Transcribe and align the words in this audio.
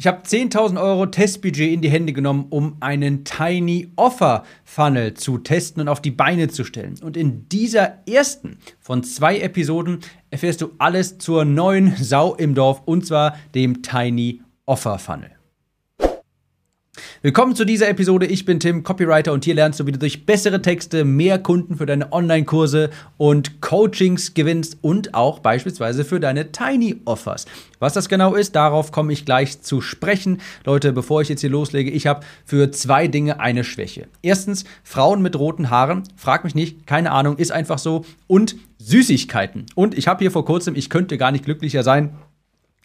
Ich 0.00 0.06
habe 0.06 0.22
10.000 0.22 0.80
Euro 0.80 1.04
Testbudget 1.04 1.70
in 1.70 1.82
die 1.82 1.90
Hände 1.90 2.14
genommen, 2.14 2.46
um 2.48 2.78
einen 2.80 3.22
Tiny 3.22 3.92
Offer 3.96 4.44
Funnel 4.64 5.12
zu 5.12 5.36
testen 5.36 5.82
und 5.82 5.88
auf 5.88 6.00
die 6.00 6.10
Beine 6.10 6.48
zu 6.48 6.64
stellen. 6.64 6.94
Und 7.02 7.18
in 7.18 7.50
dieser 7.50 7.98
ersten 8.08 8.56
von 8.78 9.04
zwei 9.04 9.40
Episoden 9.40 9.98
erfährst 10.30 10.62
du 10.62 10.70
alles 10.78 11.18
zur 11.18 11.44
neuen 11.44 11.94
Sau 11.96 12.34
im 12.34 12.54
Dorf 12.54 12.80
und 12.86 13.04
zwar 13.04 13.36
dem 13.54 13.82
Tiny 13.82 14.40
Offer 14.64 14.98
Funnel. 14.98 15.32
Willkommen 17.22 17.54
zu 17.54 17.66
dieser 17.66 17.86
Episode. 17.90 18.24
Ich 18.24 18.46
bin 18.46 18.60
Tim, 18.60 18.82
Copywriter 18.82 19.34
und 19.34 19.44
hier 19.44 19.54
lernst 19.54 19.78
du, 19.78 19.84
wie 19.84 19.92
du 19.92 19.98
durch 19.98 20.24
bessere 20.24 20.62
Texte 20.62 21.04
mehr 21.04 21.38
Kunden 21.38 21.76
für 21.76 21.84
deine 21.84 22.14
Online-Kurse 22.14 22.88
und 23.18 23.60
Coachings 23.60 24.32
gewinnst 24.32 24.78
und 24.80 25.12
auch 25.12 25.40
beispielsweise 25.40 26.06
für 26.06 26.18
deine 26.18 26.50
Tiny 26.50 27.02
Offers. 27.04 27.44
Was 27.78 27.92
das 27.92 28.08
genau 28.08 28.36
ist, 28.36 28.56
darauf 28.56 28.90
komme 28.90 29.12
ich 29.12 29.26
gleich 29.26 29.60
zu 29.60 29.82
sprechen. 29.82 30.40
Leute, 30.64 30.94
bevor 30.94 31.20
ich 31.20 31.28
jetzt 31.28 31.42
hier 31.42 31.50
loslege, 31.50 31.90
ich 31.90 32.06
habe 32.06 32.24
für 32.46 32.70
zwei 32.70 33.06
Dinge 33.06 33.38
eine 33.38 33.64
Schwäche. 33.64 34.08
Erstens, 34.22 34.64
Frauen 34.82 35.20
mit 35.20 35.38
roten 35.38 35.68
Haaren. 35.68 36.04
Frag 36.16 36.44
mich 36.44 36.54
nicht, 36.54 36.86
keine 36.86 37.10
Ahnung, 37.10 37.36
ist 37.36 37.52
einfach 37.52 37.78
so. 37.78 38.06
Und 38.28 38.56
Süßigkeiten. 38.78 39.66
Und 39.74 39.96
ich 39.96 40.08
habe 40.08 40.20
hier 40.20 40.30
vor 40.30 40.46
kurzem, 40.46 40.74
ich 40.74 40.88
könnte 40.88 41.18
gar 41.18 41.32
nicht 41.32 41.44
glücklicher 41.44 41.82
sein, 41.82 42.14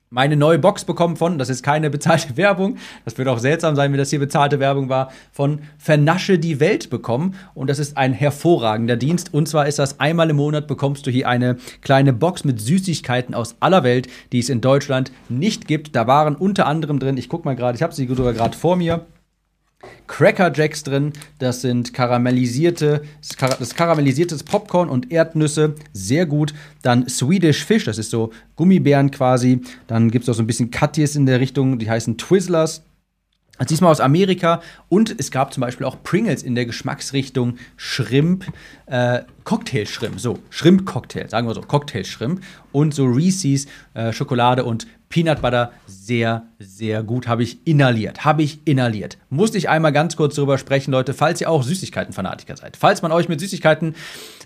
meine 0.09 0.38
neue 0.38 0.59
Box 0.59 0.86
bekommen 0.86 1.18
von, 1.18 1.38
das 1.38 1.50
ist 1.50 1.64
keine 1.64 1.90
bezahlte 1.90 2.38
Werbung, 2.38 2.77
das 3.04 3.18
würde 3.18 3.32
auch 3.32 3.40
seltsam 3.40 3.76
sein, 3.76 3.91
wenn 3.91 3.98
das 3.98 4.09
hier 4.09 4.20
bezahlte 4.20 4.59
Werbung 4.59 4.90
war, 4.90 5.12
von 5.31 5.59
Vernasche 5.78 6.40
die 6.40 6.59
Welt 6.59 6.90
bekommen. 6.90 7.36
Und 7.54 7.70
das 7.70 7.80
ist 7.80 7.98
ein 7.98 8.14
hervorragender 8.14 8.95
Dienst. 8.95 9.34
Und 9.34 9.48
zwar 9.48 9.68
ist 9.68 9.80
das 9.80 10.00
einmal 10.00 10.30
im 10.30 10.38
Monat 10.38 10.68
bekommst 10.68 11.08
du 11.08 11.12
hier 11.12 11.28
eine 11.28 11.58
kleine 11.81 12.14
Box 12.14 12.44
mit 12.44 12.62
Süßigkeiten 12.62 13.34
aus 13.34 13.55
aller 13.59 13.84
Welt, 13.84 14.08
die 14.31 14.40
es 14.40 14.50
in 14.50 14.62
Deutschland 14.62 15.12
nicht 15.30 15.68
gibt. 15.68 15.95
Da 15.95 16.08
waren 16.08 16.36
unter 16.36 16.66
anderem 16.67 17.00
drin, 17.00 17.17
ich 17.17 17.30
gucke 17.30 17.45
mal 17.45 17.56
gerade, 17.56 17.76
ich 17.76 17.84
habe 17.84 17.94
sie 17.94 18.08
sogar 18.08 18.34
gerade 18.34 18.58
vor 18.58 18.76
mir. 18.76 19.06
Cracker 20.07 20.52
Jacks 20.53 20.84
drin. 20.84 21.14
Das 21.39 21.61
sind 21.61 21.94
karamellisierte, 21.94 23.03
das 23.39 23.75
karamellisiertes 23.75 24.44
Popcorn 24.44 24.89
und 24.89 25.11
Erdnüsse. 25.11 25.75
Sehr 25.94 26.25
gut. 26.25 26.53
Dann 26.81 27.09
Swedish 27.09 27.66
Fish, 27.66 27.86
das 27.86 27.97
ist 27.97 28.11
so 28.11 28.31
Gummibären 28.55 29.11
quasi. 29.11 29.61
Dann 29.88 30.11
gibt 30.11 30.23
es 30.23 30.30
auch 30.30 30.36
so 30.36 30.44
ein 30.44 30.47
bisschen 30.47 30.72
Katjes 30.72 31.16
in 31.16 31.25
der 31.25 31.39
Richtung, 31.39 31.80
die 31.80 31.89
heißen 31.89 32.17
Twizzlers. 32.17 32.83
Also 33.58 33.70
diesmal 33.70 33.92
aus 33.92 34.00
Amerika 34.00 34.61
und 34.89 35.16
es 35.17 35.31
gab 35.31 35.53
zum 35.53 35.61
Beispiel 35.61 35.86
auch 35.86 36.02
Pringles 36.03 36.44
in 36.44 36.56
der 36.56 36.66
Geschmacksrichtung 36.66 37.58
Shrimp, 37.78 38.45
äh, 38.86 39.22
Cocktail 39.44 39.86
Shrimp, 39.86 40.20
so 40.20 40.39
Shrimp 40.50 40.86
Cocktail, 40.86 41.30
sagen 41.30 41.48
wir 41.48 41.53
so 41.53 41.61
Cocktail 41.61 42.03
Shrimp 42.03 42.42
und 42.72 42.94
so 42.94 43.06
Reese's 43.06 43.67
äh, 43.94 44.11
Schokolade 44.11 44.66
und 44.66 44.88
Peanut 45.09 45.42
Butter 45.42 45.72
sehr, 45.86 46.48
sehr 46.59 47.03
gut. 47.03 47.28
Habe 47.28 47.44
ich 47.44 47.66
inhaliert. 47.66 48.26
Habe 48.26 48.44
ich 48.44 48.59
inhaliert. 48.66 49.17
Musste 49.30 49.58
ich 49.58 49.70
einmal 49.70 49.94
ganz 49.94 50.17
kurz 50.17 50.36
darüber 50.36 50.58
sprechen, 50.58 50.92
Leute, 50.92 51.14
falls 51.14 51.39
ihr 51.39 51.50
auch 51.50 51.64
Süßigkeiten-Fanatiker 51.64 52.58
seid. 52.58 52.76
Falls 52.76 53.02
man 53.02 53.11
euch 53.11 53.30
mit 53.30 53.39
Süßigkeiten 53.39 53.95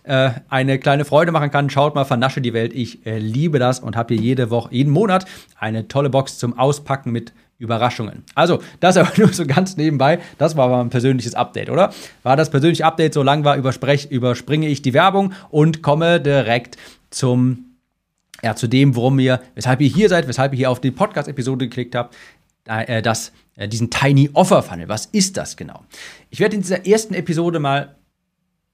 äh, 0.03 0.31
eine 0.49 0.77
kleine 0.77 1.05
Freude 1.05 1.31
machen 1.31 1.49
kann, 1.49 1.69
schaut 1.69 1.95
mal, 1.95 2.05
vernasche 2.05 2.41
die 2.41 2.53
Welt. 2.53 2.73
Ich 2.73 3.05
äh, 3.05 3.17
liebe 3.17 3.57
das 3.57 3.80
und 3.80 3.95
habe 3.95 4.13
hier 4.13 4.21
jede 4.21 4.49
Woche, 4.49 4.69
jeden 4.71 4.91
Monat 4.91 5.25
eine 5.57 5.87
tolle 5.87 6.09
Box 6.09 6.37
zum 6.37 6.57
Auspacken 6.57 7.11
mit 7.11 7.33
Überraschungen. 7.59 8.23
Also, 8.33 8.61
das 8.79 8.97
aber 8.97 9.11
nur 9.17 9.31
so 9.31 9.45
ganz 9.45 9.77
nebenbei. 9.77 10.19
Das 10.38 10.57
war 10.57 10.65
aber 10.65 10.79
ein 10.79 10.89
persönliches 10.89 11.35
Update, 11.35 11.69
oder? 11.69 11.93
War 12.23 12.35
das 12.35 12.49
persönliche 12.49 12.85
Update 12.85 13.13
so 13.13 13.21
lang 13.21 13.43
war, 13.43 13.55
überspringe 13.57 14.67
ich 14.67 14.81
die 14.81 14.93
Werbung 14.93 15.33
und 15.52 15.83
komme 15.83 16.19
direkt 16.19 16.77
zum 17.11 17.65
ja, 18.41 18.55
zu 18.55 18.67
dem, 18.67 18.95
worum 18.95 19.19
ihr, 19.19 19.41
weshalb 19.55 19.81
ihr 19.81 19.89
hier 19.89 20.07
seid, 20.07 20.27
weshalb 20.27 20.53
ihr 20.53 20.57
hier 20.57 20.71
auf 20.71 20.80
die 20.80 20.91
Podcast-Episode 20.91 21.67
geklickt 21.67 21.93
habt, 21.93 22.15
äh, 22.65 23.02
das, 23.02 23.33
äh, 23.55 23.67
diesen 23.67 23.89
Tiny 23.89 24.30
Offer 24.33 24.63
Funnel. 24.63 24.87
Was 24.87 25.07
ist 25.07 25.37
das 25.37 25.57
genau? 25.57 25.83
Ich 26.30 26.39
werde 26.39 26.55
in 26.55 26.61
dieser 26.61 26.85
ersten 26.85 27.13
Episode 27.13 27.59
mal 27.59 27.95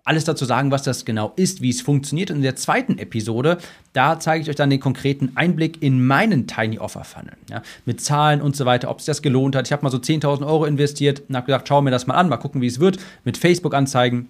alles 0.05 0.23
dazu 0.23 0.45
sagen, 0.45 0.71
was 0.71 0.83
das 0.83 1.03
genau 1.03 1.33
ist, 1.35 1.61
wie 1.61 1.71
es 1.71 1.81
funktioniert. 1.81 2.29
Und 2.29 2.37
in 2.37 2.43
der 2.43 2.55
zweiten 2.55 2.99
Episode, 2.99 3.57
da 3.91 4.19
zeige 4.19 4.43
ich 4.43 4.49
euch 4.49 4.55
dann 4.55 4.69
den 4.69 4.79
konkreten 4.79 5.31
Einblick 5.35 5.81
in 5.81 6.05
meinen 6.05 6.47
Tiny 6.47 6.77
Offer 6.77 7.03
Funnel. 7.03 7.33
Ja, 7.49 7.63
mit 7.85 7.99
Zahlen 8.01 8.41
und 8.41 8.55
so 8.55 8.65
weiter, 8.65 8.89
ob 8.91 9.01
sich 9.01 9.07
das 9.07 9.23
gelohnt 9.23 9.55
hat. 9.55 9.67
Ich 9.67 9.73
habe 9.73 9.83
mal 9.83 9.89
so 9.89 9.97
10.000 9.97 10.45
Euro 10.45 10.65
investiert 10.65 11.23
und 11.27 11.35
habe 11.35 11.47
gesagt, 11.47 11.67
schau 11.67 11.81
mir 11.81 11.91
das 11.91 12.05
mal 12.05 12.13
an, 12.13 12.29
mal 12.29 12.37
gucken, 12.37 12.61
wie 12.61 12.67
es 12.67 12.79
wird. 12.79 12.99
Mit 13.23 13.37
Facebook-Anzeigen 13.37 14.29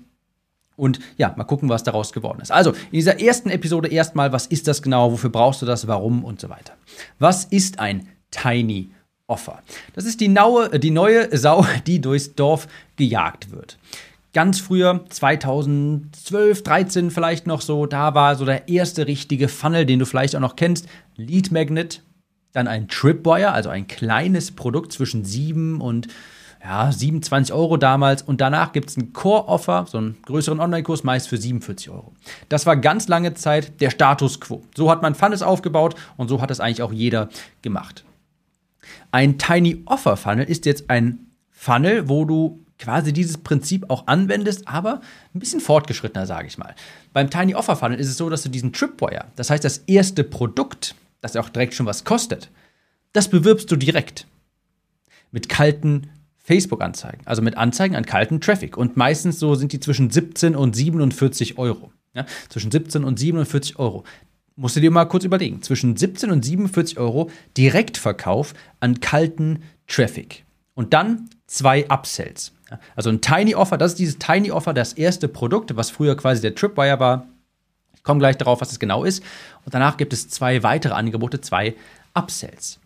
und 0.77 0.99
ja, 1.17 1.33
mal 1.35 1.43
gucken, 1.43 1.69
was 1.69 1.83
daraus 1.83 2.13
geworden 2.13 2.39
ist. 2.41 2.51
Also, 2.51 2.71
in 2.71 2.91
dieser 2.91 3.19
ersten 3.19 3.49
Episode 3.49 3.89
erstmal, 3.89 4.31
was 4.31 4.45
ist 4.47 4.67
das 4.67 4.81
genau, 4.81 5.11
wofür 5.11 5.29
brauchst 5.29 5.61
du 5.61 5.65
das, 5.65 5.87
warum 5.87 6.23
und 6.23 6.39
so 6.39 6.49
weiter. 6.49 6.73
Was 7.19 7.45
ist 7.45 7.79
ein 7.79 8.07
Tiny 8.31 8.91
Offer? 9.27 9.61
Das 9.93 10.05
ist 10.05 10.21
die, 10.21 10.27
naue, 10.27 10.79
die 10.79 10.91
neue 10.91 11.35
Sau, 11.37 11.65
die 11.87 11.99
durchs 11.99 12.35
Dorf 12.35 12.67
gejagt 12.95 13.51
wird. 13.51 13.77
Ganz 14.35 14.59
früher, 14.59 15.05
2012, 15.07 16.61
13 16.61 17.09
vielleicht 17.09 17.47
noch 17.47 17.61
so, 17.61 17.85
da 17.85 18.15
war 18.15 18.35
so 18.35 18.43
der 18.43 18.67
erste 18.67 19.07
richtige 19.07 19.47
Funnel, 19.47 19.85
den 19.85 19.99
du 19.99 20.05
vielleicht 20.05 20.35
auch 20.35 20.41
noch 20.41 20.57
kennst, 20.57 20.89
Lead 21.15 21.53
Magnet, 21.53 22.03
dann 22.51 22.67
ein 22.67 22.89
Tripwire, 22.89 23.53
also 23.53 23.69
ein 23.69 23.87
kleines 23.87 24.51
Produkt 24.51 24.91
zwischen 24.91 25.23
7 25.23 25.79
und 25.79 26.09
ja, 26.61 26.91
27 26.91 27.55
Euro 27.55 27.77
damals 27.77 28.23
und 28.23 28.41
danach 28.41 28.73
gibt 28.73 28.89
es 28.89 28.97
ein 28.97 29.13
Core-Offer, 29.13 29.85
so 29.87 29.99
einen 29.99 30.17
größeren 30.23 30.59
Online-Kurs, 30.59 31.05
meist 31.05 31.29
für 31.29 31.37
47 31.37 31.89
Euro. 31.91 32.11
Das 32.49 32.65
war 32.65 32.75
ganz 32.75 33.07
lange 33.07 33.35
Zeit 33.35 33.79
der 33.79 33.89
Status 33.89 34.41
quo. 34.41 34.63
So 34.75 34.91
hat 34.91 35.01
man 35.01 35.15
Funnels 35.15 35.43
aufgebaut 35.43 35.95
und 36.17 36.27
so 36.27 36.41
hat 36.41 36.51
es 36.51 36.59
eigentlich 36.59 36.81
auch 36.81 36.91
jeder 36.91 37.29
gemacht. 37.61 38.03
Ein 39.11 39.37
Tiny 39.37 39.83
Offer 39.85 40.17
Funnel 40.17 40.49
ist 40.49 40.65
jetzt 40.65 40.89
ein 40.89 41.19
Funnel, 41.51 42.09
wo 42.09 42.25
du 42.25 42.64
quasi 42.79 43.13
dieses 43.13 43.37
Prinzip 43.37 43.89
auch 43.89 44.07
anwendest, 44.07 44.67
aber 44.67 45.01
ein 45.33 45.39
bisschen 45.39 45.59
fortgeschrittener, 45.59 46.25
sage 46.25 46.47
ich 46.47 46.57
mal. 46.57 46.75
Beim 47.13 47.29
Tiny 47.29 47.55
Offer 47.55 47.75
Funnel 47.75 47.99
ist 47.99 48.09
es 48.09 48.17
so, 48.17 48.29
dass 48.29 48.43
du 48.43 48.49
diesen 48.49 48.73
Tripwire, 48.73 49.25
das 49.35 49.49
heißt 49.49 49.63
das 49.63 49.79
erste 49.79 50.23
Produkt, 50.23 50.95
das 51.21 51.35
auch 51.35 51.49
direkt 51.49 51.73
schon 51.73 51.85
was 51.85 52.03
kostet, 52.03 52.49
das 53.13 53.29
bewirbst 53.29 53.71
du 53.71 53.75
direkt 53.75 54.27
mit 55.31 55.49
kalten 55.49 56.09
Facebook-Anzeigen, 56.37 57.25
also 57.25 57.41
mit 57.41 57.57
Anzeigen 57.57 57.95
an 57.95 58.05
kalten 58.05 58.39
Traffic. 58.39 58.77
Und 58.77 58.97
meistens 58.97 59.39
so 59.39 59.55
sind 59.55 59.71
die 59.71 59.79
zwischen 59.79 60.11
17 60.11 60.55
und 60.55 60.75
47 60.75 61.57
Euro. 61.57 61.91
Ja, 62.13 62.25
zwischen 62.49 62.71
17 62.71 63.03
und 63.03 63.19
47 63.19 63.77
Euro. 63.77 64.05
Musst 64.55 64.77
du 64.77 64.79
dir 64.79 64.91
mal 64.91 65.05
kurz 65.05 65.25
überlegen. 65.25 65.61
Zwischen 65.61 65.97
17 65.97 66.31
und 66.31 66.45
47 66.45 66.97
Euro 66.97 67.29
Direktverkauf 67.57 68.53
an 68.79 69.01
kalten 69.01 69.63
Traffic. 69.87 70.45
Und 70.75 70.93
dann 70.93 71.29
zwei 71.47 71.89
Upsells. 71.89 72.53
Also 72.95 73.09
ein 73.09 73.21
Tiny 73.21 73.55
Offer, 73.55 73.77
das 73.77 73.93
ist 73.93 73.99
dieses 73.99 74.17
Tiny 74.17 74.51
Offer, 74.51 74.73
das 74.73 74.93
erste 74.93 75.27
Produkt, 75.27 75.75
was 75.75 75.89
früher 75.89 76.15
quasi 76.15 76.41
der 76.41 76.55
Tripwire 76.55 76.99
war. 76.99 77.27
Ich 77.95 78.03
komme 78.03 78.19
gleich 78.19 78.37
darauf, 78.37 78.61
was 78.61 78.71
es 78.71 78.79
genau 78.79 79.03
ist. 79.03 79.23
Und 79.65 79.73
danach 79.73 79.97
gibt 79.97 80.13
es 80.13 80.29
zwei 80.29 80.63
weitere 80.63 80.93
Angebote, 80.93 81.41
zwei 81.41 81.75
Upsells. 82.13 82.79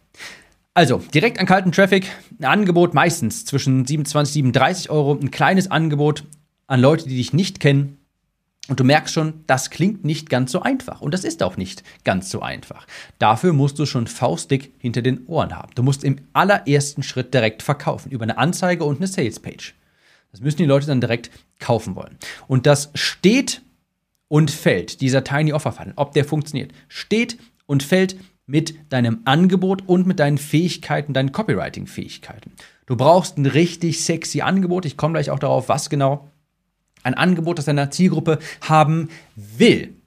Also, 0.74 1.02
direkt 1.14 1.40
an 1.40 1.46
kalten 1.46 1.72
Traffic, 1.72 2.08
ein 2.40 2.46
Angebot 2.46 2.94
meistens 2.94 3.46
zwischen 3.46 3.86
27 3.86 4.44
und 4.44 4.54
37 4.54 4.90
Euro, 4.90 5.14
ein 5.14 5.32
kleines 5.32 5.70
Angebot 5.70 6.24
an 6.68 6.80
Leute, 6.80 7.10
die 7.10 7.18
dich 7.18 7.34
nicht 7.34 7.60
kennen. 7.60 7.98
Und 8.70 8.80
du 8.80 8.84
merkst 8.84 9.14
schon, 9.14 9.44
das 9.48 9.72
klingt 9.72 10.06
nicht 10.06 10.30
ganz 10.30 10.52
so 10.52 10.62
einfach. 10.62 11.02
Und 11.02 11.14
das 11.14 11.24
ist 11.24 11.42
auch 11.42 11.58
nicht 11.58 11.84
ganz 12.04 12.30
so 12.30 12.42
einfach. 12.42 12.86
Dafür 13.18 13.52
musst 13.52 13.80
du 13.80 13.88
schon 13.88 14.06
faustdick 14.06 14.72
hinter 14.78 15.02
den 15.02 15.26
Ohren 15.26 15.56
haben. 15.56 15.74
Du 15.74 15.82
musst 15.82 16.04
im 16.04 16.18
allerersten 16.34 17.02
Schritt 17.02 17.34
direkt 17.34 17.64
verkaufen, 17.64 18.12
über 18.12 18.24
eine 18.24 18.38
Anzeige 18.38 18.84
und 18.84 18.98
eine 18.98 19.08
Salespage. 19.08 19.74
Das 20.32 20.42
müssen 20.42 20.58
die 20.58 20.66
Leute 20.66 20.88
dann 20.88 21.02
direkt 21.02 21.32
kaufen 21.60 21.96
wollen. 21.96 22.18
Und 22.48 22.66
das 22.66 22.92
steht 22.94 23.62
und 24.28 24.52
fällt, 24.52 25.02
dieser 25.02 25.24
Tiny 25.24 25.54
Offer 25.54 25.72
Funnel, 25.72 25.94
ob 25.96 26.14
der 26.14 26.26
funktioniert, 26.26 26.72
steht 26.88 27.38
und 27.66 27.84
fällt 27.84 28.16
mit 28.46 28.74
deinem 28.92 29.22
Angebot 29.26 29.84
und 29.88 30.08
mit 30.08 30.20
deinen 30.20 30.38
Fähigkeiten, 30.38 31.14
deinen 31.14 31.32
Copywriting-Fähigkeiten. 31.32 32.54
Du 32.88 32.96
brauchst 32.96 33.38
ein 33.38 33.46
richtig 33.46 34.04
sexy 34.04 34.42
Angebot. 34.42 34.86
Ich 34.86 34.98
komme 34.98 35.14
gleich 35.14 35.30
auch 35.30 35.40
darauf, 35.40 35.70
was 35.70 35.90
genau. 35.90 36.28
Ein 37.04 37.14
Angebot, 37.14 37.60
das 37.60 37.66
deine 37.66 37.92
Zielgruppe 37.92 38.40
haben 38.62 39.10
will. 39.36 39.99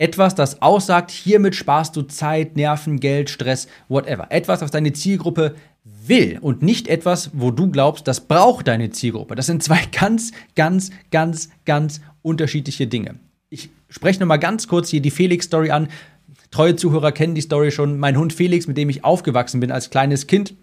Etwas, 0.00 0.34
das 0.34 0.62
aussagt, 0.62 1.10
hiermit 1.10 1.54
sparst 1.54 1.94
du 1.94 2.00
Zeit, 2.00 2.56
Nerven, 2.56 3.00
Geld, 3.00 3.28
Stress, 3.28 3.68
whatever. 3.90 4.28
Etwas, 4.30 4.62
was 4.62 4.70
deine 4.70 4.94
Zielgruppe 4.94 5.56
will 5.84 6.38
und 6.40 6.62
nicht 6.62 6.88
etwas, 6.88 7.32
wo 7.34 7.50
du 7.50 7.70
glaubst, 7.70 8.08
das 8.08 8.22
braucht 8.22 8.68
deine 8.68 8.88
Zielgruppe. 8.88 9.34
Das 9.34 9.44
sind 9.44 9.62
zwei 9.62 9.78
ganz, 9.92 10.32
ganz, 10.56 10.90
ganz, 11.10 11.50
ganz 11.66 12.00
unterschiedliche 12.22 12.86
Dinge. 12.86 13.16
Ich 13.50 13.68
spreche 13.90 14.20
nochmal 14.20 14.38
ganz 14.38 14.68
kurz 14.68 14.88
hier 14.88 15.02
die 15.02 15.10
Felix-Story 15.10 15.70
an. 15.70 15.88
Treue 16.50 16.76
Zuhörer 16.76 17.12
kennen 17.12 17.34
die 17.34 17.42
Story 17.42 17.70
schon. 17.70 17.98
Mein 17.98 18.16
Hund 18.16 18.32
Felix, 18.32 18.66
mit 18.66 18.78
dem 18.78 18.88
ich 18.88 19.04
aufgewachsen 19.04 19.60
bin 19.60 19.70
als 19.70 19.90
kleines 19.90 20.26
Kind, 20.26 20.54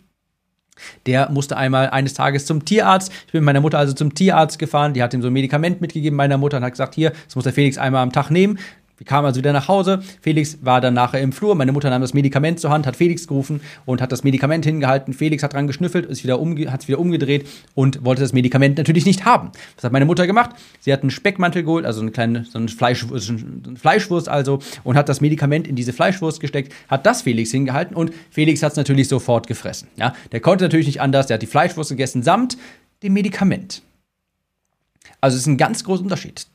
der 1.05 1.29
musste 1.29 1.57
einmal 1.57 1.91
eines 1.91 2.15
Tages 2.15 2.47
zum 2.47 2.65
Tierarzt. 2.65 3.11
Ich 3.27 3.33
bin 3.33 3.41
mit 3.41 3.45
meiner 3.45 3.61
Mutter 3.61 3.77
also 3.77 3.93
zum 3.93 4.15
Tierarzt 4.15 4.57
gefahren. 4.57 4.95
Die 4.95 5.03
hat 5.03 5.13
ihm 5.13 5.21
so 5.21 5.27
ein 5.27 5.33
Medikament 5.33 5.79
mitgegeben, 5.79 6.17
meiner 6.17 6.39
Mutter, 6.39 6.57
und 6.57 6.63
hat 6.63 6.73
gesagt: 6.73 6.95
Hier, 6.95 7.11
das 7.25 7.35
muss 7.35 7.43
der 7.43 7.53
Felix 7.53 7.77
einmal 7.77 8.01
am 8.01 8.11
Tag 8.11 8.31
nehmen. 8.31 8.57
Wir 8.97 9.05
kamen 9.05 9.25
also 9.25 9.37
wieder 9.37 9.53
nach 9.53 9.67
Hause. 9.67 10.01
Felix 10.21 10.57
war 10.61 10.81
dann 10.81 10.95
nachher 10.95 11.21
im 11.21 11.31
Flur. 11.31 11.55
Meine 11.55 11.71
Mutter 11.71 11.89
nahm 11.89 12.01
das 12.01 12.13
Medikament 12.13 12.59
zur 12.59 12.71
Hand, 12.71 12.87
hat 12.87 12.95
Felix 12.95 13.27
gerufen 13.27 13.61
und 13.85 14.01
hat 14.01 14.11
das 14.11 14.23
Medikament 14.23 14.65
hingehalten. 14.65 15.13
Felix 15.13 15.43
hat 15.43 15.53
dran 15.53 15.67
geschnüffelt, 15.67 16.05
ist 16.05 16.23
wieder 16.23 16.39
umge 16.39 16.71
hat 16.71 16.81
es 16.81 16.87
wieder 16.87 16.99
umgedreht 16.99 17.47
und 17.75 18.03
wollte 18.03 18.21
das 18.21 18.33
Medikament 18.33 18.77
natürlich 18.77 19.05
nicht 19.05 19.25
haben. 19.25 19.51
Was 19.75 19.83
hat 19.83 19.91
meine 19.91 20.05
Mutter 20.05 20.25
gemacht? 20.25 20.51
Sie 20.79 20.91
hat 20.91 21.01
einen 21.01 21.11
Speckmantel 21.11 21.63
geholt, 21.63 21.85
also 21.85 22.01
eine 22.01 22.11
kleine 22.11 22.45
so 22.45 22.57
eine, 22.57 22.67
Fleisch, 22.69 23.05
so 23.07 23.33
eine 23.33 23.77
Fleischwurst 23.77 24.29
also, 24.29 24.59
und 24.83 24.97
hat 24.97 25.09
das 25.09 25.21
Medikament 25.21 25.67
in 25.67 25.75
diese 25.75 25.93
Fleischwurst 25.93 26.39
gesteckt, 26.39 26.73
hat 26.87 27.05
das 27.05 27.21
Felix 27.21 27.51
hingehalten 27.51 27.95
und 27.95 28.11
Felix 28.31 28.63
hat 28.63 28.71
es 28.71 28.77
natürlich 28.77 29.07
sofort 29.07 29.47
gefressen. 29.47 29.87
Ja, 29.97 30.13
der 30.31 30.39
konnte 30.39 30.65
natürlich 30.65 30.87
nicht 30.87 31.01
anders. 31.01 31.27
Der 31.27 31.35
hat 31.35 31.41
die 31.41 31.47
Fleischwurst 31.47 31.91
gegessen 31.91 32.23
samt 32.23 32.57
dem 33.03 33.13
Medikament. 33.13 33.83
Also 35.21 35.35
es 35.35 35.41
ist 35.41 35.47
ein 35.47 35.57
ganz 35.57 35.83
großer 35.83 36.03
Unterschied. 36.03 36.47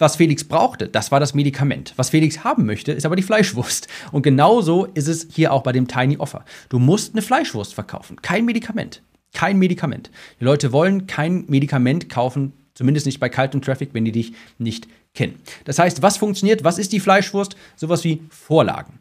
Was 0.00 0.16
Felix 0.16 0.44
brauchte, 0.44 0.88
das 0.88 1.12
war 1.12 1.20
das 1.20 1.34
Medikament. 1.34 1.92
Was 1.96 2.08
Felix 2.08 2.42
haben 2.42 2.64
möchte, 2.64 2.90
ist 2.90 3.04
aber 3.04 3.16
die 3.16 3.22
Fleischwurst. 3.22 3.86
Und 4.12 4.22
genauso 4.22 4.86
ist 4.86 5.08
es 5.08 5.28
hier 5.30 5.52
auch 5.52 5.62
bei 5.62 5.72
dem 5.72 5.88
Tiny 5.88 6.16
Offer. 6.16 6.46
Du 6.70 6.78
musst 6.78 7.12
eine 7.14 7.20
Fleischwurst 7.20 7.74
verkaufen, 7.74 8.16
kein 8.22 8.46
Medikament. 8.46 9.02
Kein 9.34 9.58
Medikament. 9.58 10.10
Die 10.40 10.44
Leute 10.44 10.72
wollen 10.72 11.06
kein 11.06 11.44
Medikament 11.48 12.08
kaufen, 12.08 12.54
zumindest 12.72 13.04
nicht 13.04 13.20
bei 13.20 13.28
kaltem 13.28 13.60
Traffic, 13.60 13.90
wenn 13.92 14.06
die 14.06 14.12
dich 14.12 14.32
nicht 14.56 14.88
kennen. 15.14 15.34
Das 15.66 15.78
heißt, 15.78 16.00
was 16.00 16.16
funktioniert? 16.16 16.64
Was 16.64 16.78
ist 16.78 16.92
die 16.92 17.00
Fleischwurst? 17.00 17.54
Sowas 17.76 18.02
wie 18.02 18.22
Vorlagen, 18.30 19.00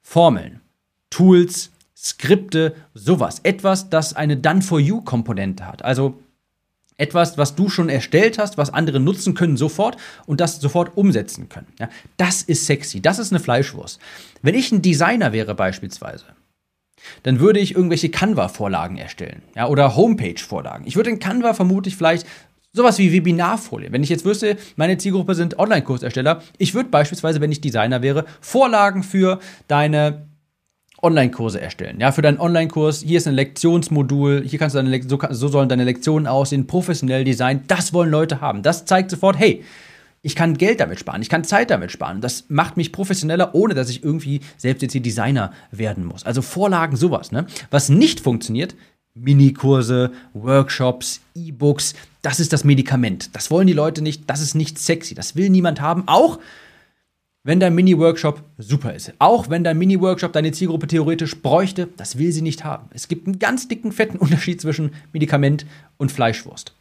Formeln, 0.00 0.60
Tools, 1.10 1.72
Skripte, 1.94 2.74
sowas. 2.94 3.40
Etwas, 3.42 3.90
das 3.90 4.14
eine 4.14 4.38
Done-for-You-Komponente 4.38 5.66
hat. 5.66 5.84
Also 5.84 6.18
etwas, 6.98 7.38
was 7.38 7.54
du 7.54 7.70
schon 7.70 7.88
erstellt 7.88 8.38
hast, 8.38 8.58
was 8.58 8.72
andere 8.72 9.00
nutzen 9.00 9.34
können 9.34 9.56
sofort 9.56 9.96
und 10.26 10.40
das 10.40 10.60
sofort 10.60 10.96
umsetzen 10.96 11.48
können. 11.48 11.68
Ja, 11.78 11.88
das 12.18 12.42
ist 12.42 12.66
sexy, 12.66 13.00
das 13.00 13.18
ist 13.18 13.32
eine 13.32 13.40
Fleischwurst. 13.40 14.00
Wenn 14.42 14.54
ich 14.54 14.70
ein 14.70 14.82
Designer 14.82 15.32
wäre 15.32 15.54
beispielsweise, 15.54 16.26
dann 17.22 17.40
würde 17.40 17.60
ich 17.60 17.74
irgendwelche 17.74 18.10
Canva-Vorlagen 18.10 18.98
erstellen 18.98 19.42
ja, 19.54 19.68
oder 19.68 19.96
Homepage-Vorlagen. 19.96 20.86
Ich 20.86 20.96
würde 20.96 21.10
in 21.10 21.20
Canva 21.20 21.54
vermutlich 21.54 21.96
vielleicht 21.96 22.26
sowas 22.72 22.98
wie 22.98 23.12
Webinarfolie. 23.12 23.92
Wenn 23.92 24.02
ich 24.02 24.08
jetzt 24.08 24.24
wüsste, 24.24 24.56
meine 24.76 24.98
Zielgruppe 24.98 25.34
sind 25.34 25.58
Online-Kursersteller, 25.58 26.42
ich 26.58 26.74
würde 26.74 26.90
beispielsweise, 26.90 27.40
wenn 27.40 27.52
ich 27.52 27.60
Designer 27.60 28.02
wäre, 28.02 28.26
Vorlagen 28.40 29.02
für 29.02 29.38
deine 29.68 30.26
Online-Kurse 31.02 31.60
erstellen. 31.60 32.00
Ja, 32.00 32.12
für 32.12 32.22
deinen 32.22 32.40
Online-Kurs, 32.40 33.02
hier 33.02 33.18
ist 33.18 33.28
ein 33.28 33.34
Lektionsmodul, 33.34 34.42
hier 34.46 34.58
kannst 34.58 34.74
du 34.74 34.82
deine 34.82 35.02
so, 35.02 35.18
so 35.30 35.48
sollen 35.48 35.68
deine 35.68 35.84
Lektionen 35.84 36.26
aussehen, 36.26 36.66
professionell 36.66 37.24
designt. 37.24 37.64
Das 37.68 37.92
wollen 37.92 38.10
Leute 38.10 38.40
haben. 38.40 38.62
Das 38.62 38.84
zeigt 38.84 39.10
sofort, 39.10 39.38
hey, 39.38 39.64
ich 40.22 40.34
kann 40.34 40.58
Geld 40.58 40.80
damit 40.80 40.98
sparen, 40.98 41.22
ich 41.22 41.28
kann 41.28 41.44
Zeit 41.44 41.70
damit 41.70 41.92
sparen. 41.92 42.20
Das 42.20 42.46
macht 42.48 42.76
mich 42.76 42.92
professioneller, 42.92 43.54
ohne 43.54 43.74
dass 43.74 43.88
ich 43.88 44.02
irgendwie 44.02 44.40
selbst 44.56 44.82
jetzt 44.82 44.92
hier 44.92 45.00
Designer 45.00 45.52
werden 45.70 46.04
muss. 46.04 46.24
Also 46.24 46.42
Vorlagen, 46.42 46.96
sowas. 46.96 47.30
Ne? 47.30 47.46
Was 47.70 47.88
nicht 47.88 48.20
funktioniert, 48.20 48.74
Minikurse, 49.14 50.10
Workshops, 50.34 51.20
E-Books, 51.34 51.94
das 52.22 52.40
ist 52.40 52.52
das 52.52 52.64
Medikament. 52.64 53.34
Das 53.34 53.50
wollen 53.50 53.66
die 53.66 53.72
Leute 53.72 54.02
nicht, 54.02 54.28
das 54.28 54.40
ist 54.40 54.54
nicht 54.54 54.78
sexy, 54.78 55.14
das 55.14 55.36
will 55.36 55.50
niemand 55.50 55.80
haben. 55.80 56.04
Auch 56.06 56.38
wenn 57.48 57.60
dein 57.60 57.74
Mini-Workshop 57.74 58.42
super 58.58 58.92
ist. 58.92 59.14
Auch 59.18 59.48
wenn 59.48 59.64
dein 59.64 59.78
Mini-Workshop 59.78 60.34
deine 60.34 60.52
Zielgruppe 60.52 60.86
theoretisch 60.86 61.40
bräuchte, 61.40 61.88
das 61.96 62.18
will 62.18 62.30
sie 62.30 62.42
nicht 62.42 62.62
haben. 62.62 62.90
Es 62.92 63.08
gibt 63.08 63.26
einen 63.26 63.38
ganz 63.38 63.68
dicken, 63.68 63.90
fetten 63.90 64.18
Unterschied 64.18 64.60
zwischen 64.60 64.92
Medikament 65.14 65.64
und 65.96 66.12
Fleischwurst. 66.12 66.74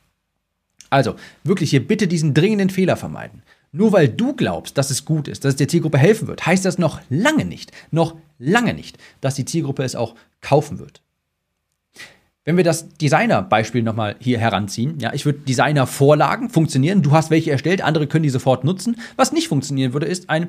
Also, 0.90 1.16
wirklich 1.46 1.69
hier 1.69 1.88
bitte 1.88 2.10
diesen 2.10 2.34
dringenden 2.34 2.69
Fehler 2.69 2.98
vermeiden. 2.98 3.44
Nur 3.72 3.94
weil 3.94 4.10
du 4.10 4.34
glaubst, 4.34 4.78
dass 4.78 4.92
es 4.92 5.06
gut 5.06 5.30
ist, 5.30 5.46
dass 5.46 5.54
es 5.54 5.58
der 5.58 5.69
Zielgruppe 5.69 6.00
helfen 6.00 6.28
wird, 6.28 6.46
heißt 6.46 6.66
das 6.66 6.78
noch 6.78 7.00
lange 7.10 7.46
nicht, 7.46 7.72
noch 7.92 8.18
lange 8.38 8.74
nicht, 8.74 8.98
dass 9.22 9.36
die 9.36 9.46
Zielgruppe 9.46 9.84
es 9.84 9.96
auch 9.96 10.16
kaufen 10.42 10.80
wird. 10.80 11.02
Wenn 12.47 12.55
wir 12.55 12.63
das 12.63 12.88
Designer-Beispiel 12.88 13.83
nochmal 13.83 14.15
hier 14.19 14.39
heranziehen, 14.39 14.97
ja, 15.01 15.13
ich 15.13 15.25
würde 15.25 15.39
Designer-Vorlagen 15.39 16.49
funktionieren, 16.49 17.01
du 17.01 17.11
hast 17.11 17.29
welche 17.29 17.51
erstellt, 17.51 17.81
andere 17.81 18.07
können 18.07 18.23
die 18.23 18.29
sofort 18.29 18.63
nutzen. 18.63 18.95
Was 19.17 19.33
nicht 19.33 19.49
funktionieren 19.49 19.91
würde, 19.91 20.05
ist 20.05 20.29
ein 20.29 20.47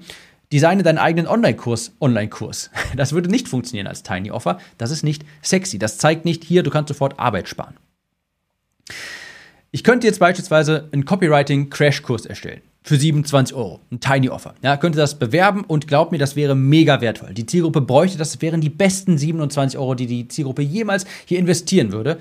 Designe 0.53 0.85
deinen 0.85 0.99
eigenen 0.99 1.27
Online-Kurs, 1.27 1.97
Online-Kurs. 2.01 2.71
Das 2.97 3.13
würde 3.15 3.29
nicht 3.29 3.49
funktionieren 3.49 3.89
als 3.89 4.05
Tiny 4.05 4.31
Offer. 4.31 4.61
Das 4.79 4.93
ist 4.93 5.03
nicht 5.03 5.25
sexy. 5.43 5.81
Das 5.81 5.99
zeigt 5.99 6.25
nicht 6.25 6.45
hier, 6.45 6.63
du 6.63 6.71
kannst 6.71 6.87
sofort 6.87 7.19
Arbeit 7.19 7.49
sparen. 7.49 7.75
Ich 9.73 9.83
könnte 9.83 10.07
jetzt 10.07 10.21
beispielsweise 10.21 10.89
einen 10.93 11.05
Copywriting-Crash-Kurs 11.05 12.27
erstellen 12.27 12.63
für 12.83 12.97
27 12.97 13.55
Euro. 13.55 13.81
Ein 13.91 14.01
Tiny 14.01 14.29
Offer. 14.29 14.55
Ja, 14.63 14.77
könnte 14.77 14.99
das 14.99 15.19
bewerben 15.19 15.65
und 15.65 15.87
glaubt 15.87 16.13
mir, 16.13 16.19
das 16.19 16.37
wäre 16.37 16.55
mega 16.55 17.01
wertvoll. 17.01 17.35
Die 17.35 17.47
Zielgruppe 17.47 17.81
bräuchte 17.81 18.19
das 18.19 18.41
wären 18.41 18.61
die 18.61 18.71
besten 18.71 19.19
27 19.19 19.79
Euro, 19.79 19.95
die 19.95 20.07
die 20.07 20.29
Zielgruppe 20.29 20.63
jemals 20.63 21.05
hier 21.27 21.39
investieren 21.39 21.93
würde. 21.93 22.19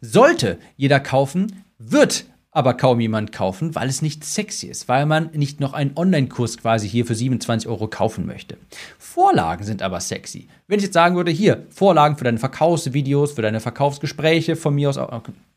Sollte 0.00 0.58
jeder 0.76 1.00
kaufen, 1.00 1.64
wird 1.78 2.26
aber 2.54 2.74
kaum 2.74 3.00
jemand 3.00 3.32
kaufen, 3.32 3.74
weil 3.74 3.88
es 3.88 4.00
nicht 4.00 4.24
sexy 4.24 4.68
ist, 4.68 4.88
weil 4.88 5.04
man 5.04 5.28
nicht 5.34 5.60
noch 5.60 5.74
einen 5.74 5.90
Online-Kurs 5.96 6.58
quasi 6.58 6.88
hier 6.88 7.04
für 7.04 7.14
27 7.14 7.68
Euro 7.68 7.88
kaufen 7.88 8.24
möchte. 8.24 8.56
Vorlagen 8.96 9.64
sind 9.64 9.82
aber 9.82 10.00
sexy. 10.00 10.48
Wenn 10.68 10.78
ich 10.78 10.84
jetzt 10.84 10.94
sagen 10.94 11.16
würde, 11.16 11.32
hier, 11.32 11.66
Vorlagen 11.70 12.16
für 12.16 12.24
deine 12.24 12.38
Verkaufsvideos, 12.38 13.32
für 13.32 13.42
deine 13.42 13.60
Verkaufsgespräche 13.60 14.56
von 14.56 14.74
mir 14.74 14.88
aus, 14.88 14.98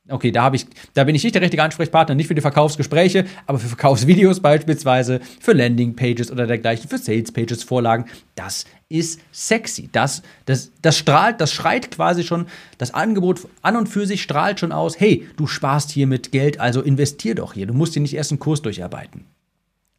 Okay, 0.09 0.31
da, 0.31 0.49
ich, 0.53 0.65
da 0.94 1.03
bin 1.03 1.15
ich 1.15 1.23
nicht 1.25 1.35
der 1.35 1.41
richtige 1.41 1.61
Ansprechpartner, 1.61 2.15
nicht 2.15 2.27
für 2.27 2.35
die 2.35 2.41
Verkaufsgespräche, 2.41 3.25
aber 3.45 3.59
für 3.59 3.67
Verkaufsvideos 3.67 4.39
beispielsweise, 4.39 5.19
für 5.41 5.51
Landingpages 5.51 6.31
oder 6.31 6.47
dergleichen, 6.47 6.89
für 6.89 6.97
Salespages, 6.97 7.63
Vorlagen. 7.63 8.05
Das 8.35 8.63
ist 8.89 9.19
sexy. 9.31 9.89
Das, 9.92 10.22
das, 10.45 10.72
das 10.81 10.98
strahlt, 10.98 11.42
das 11.42 11.51
schreit 11.51 11.92
quasi 11.92 12.24
schon, 12.24 12.48
das 12.78 12.94
Angebot 12.94 13.48
an 13.62 13.75
und 13.75 13.88
für 13.88 14.06
sich 14.06 14.24
strahlt 14.24 14.60
schon 14.60 14.72
aus, 14.72 15.00
hey, 15.00 15.28
du 15.36 15.48
sparst 15.48 15.92
hier 15.92 16.07
mit 16.07 16.31
Geld, 16.31 16.60
also 16.60 16.81
investier 16.81 17.36
doch 17.36 17.54
hier. 17.54 17.68
Du 17.68 17.74
musst 17.74 17.94
hier 17.94 18.01
nicht 18.01 18.16
erst 18.16 18.31
einen 18.31 18.39
Kurs 18.39 18.62
durcharbeiten. 18.62 19.25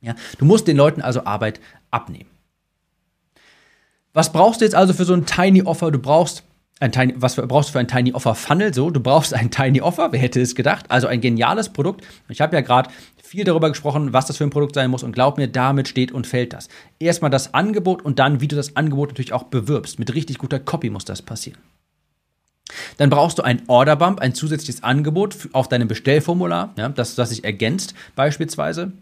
Ja, 0.01 0.15
du 0.39 0.45
musst 0.45 0.69
den 0.69 0.77
Leuten 0.77 1.03
also 1.03 1.25
Arbeit 1.25 1.61
abnehmen. 1.91 2.31
Was 4.15 4.33
brauchst 4.33 4.61
du 4.61 4.65
jetzt 4.65 4.75
also 4.75 4.95
für 4.95 5.05
so 5.05 5.13
ein 5.13 5.27
Tiny 5.27 5.63
Offer? 5.63 5.91
Du 5.91 5.99
brauchst 5.99 6.45
ein 6.81 6.93
Tiny, 6.93 7.15
was 7.17 7.35
brauchst 7.37 7.71
du 7.71 7.73
für 7.73 7.81
ein 7.81 7.89
Tiny 7.89 8.13
Offer 8.13 8.35
Funnel? 8.35 8.73
So, 8.73 8.91
du 8.91 9.01
brauchst 9.01 9.35
ein 9.35 9.51
Tiny 9.51 9.81
Offer, 9.81 10.13
wer 10.13 10.21
hätte 10.21 10.41
es 10.41 10.55
gedacht? 10.55 10.87
Also 10.91 11.09
ein 11.09 11.21
geniales 11.21 11.69
Produkt. 11.69 12.07
Ich 12.29 12.41
habe 12.41 12.55
ja 12.55 12.63
gerade 12.63 12.91
viel 13.29 13.45
darüber 13.45 13.69
gesprochen, 13.69 14.13
was 14.13 14.27
das 14.27 14.39
für 14.39 14.45
ein 14.45 14.51
Produkt 14.51 14.75
sein 14.75 14.91
muss 14.91 15.03
und 15.03 15.13
glaub 15.13 15.37
mir, 15.37 15.49
damit 15.49 15.87
steht 15.87 16.13
und 16.13 16.27
fällt 16.27 16.55
das. 16.55 16.69
Erstmal 16.99 17.31
das 17.31 17.53
Angebot 17.53 18.03
und 18.03 18.19
dann, 18.19 18.41
wie 18.41 18.49
du 18.49 18.57
das 18.57 18.75
Angebot 18.75 19.11
natürlich 19.11 19.35
auch 19.35 19.45
bewirbst. 19.45 19.99
Mit 19.99 20.15
richtig 20.15 20.39
guter 20.39 20.59
Copy 20.59 20.89
muss 20.89 21.05
das 21.05 21.21
passieren. 21.21 21.61
Dann 22.97 23.11
brauchst 23.11 23.39
du 23.39 23.43
ein 23.43 23.63
Orderbump, 23.67 24.21
ein 24.21 24.35
zusätzliches 24.35 24.83
Angebot 24.83 25.37
auf 25.53 25.69
deinem 25.69 25.89
Bestellformular, 25.89 26.73
ja, 26.77 26.89
das, 26.89 27.15
das 27.15 27.31
sich 27.31 27.45
ergänzt 27.45 27.95
beispielsweise. 28.17 28.93